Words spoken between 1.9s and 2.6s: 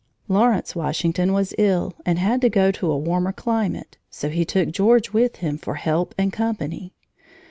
and had to